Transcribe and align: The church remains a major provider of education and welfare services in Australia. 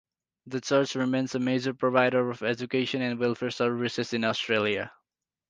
The 0.47 0.61
church 0.61 0.95
remains 0.95 1.35
a 1.35 1.39
major 1.39 1.75
provider 1.75 2.31
of 2.31 2.41
education 2.41 3.03
and 3.03 3.19
welfare 3.19 3.51
services 3.51 4.13
in 4.13 4.23
Australia. 4.23 4.91